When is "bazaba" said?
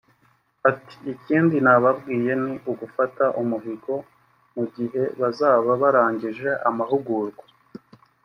5.19-5.69